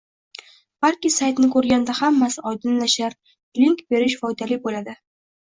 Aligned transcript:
Balki 0.85 1.11
saytni 1.15 1.49
ko’rganda 1.55 1.95
hammasi 1.99 2.45
oydinlashar, 2.53 3.17
link 3.61 3.85
berish 3.95 4.19
foydali 4.25 4.61
bo’ladi 4.67 4.99